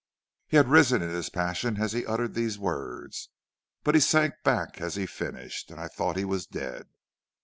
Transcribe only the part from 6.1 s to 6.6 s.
he was